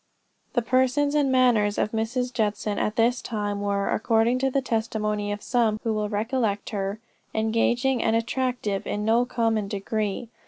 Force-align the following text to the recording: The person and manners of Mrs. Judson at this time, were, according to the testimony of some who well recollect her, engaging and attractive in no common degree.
The 0.53 0.63
person 0.63 1.15
and 1.15 1.31
manners 1.31 1.77
of 1.77 1.91
Mrs. 1.91 2.33
Judson 2.33 2.79
at 2.79 2.95
this 2.95 3.21
time, 3.21 3.61
were, 3.61 3.87
according 3.91 4.39
to 4.39 4.49
the 4.49 4.59
testimony 4.59 5.31
of 5.31 5.43
some 5.43 5.79
who 5.83 5.93
well 5.93 6.09
recollect 6.09 6.71
her, 6.71 6.99
engaging 7.35 8.01
and 8.01 8.15
attractive 8.15 8.87
in 8.87 9.05
no 9.05 9.25
common 9.25 9.67
degree. 9.67 10.29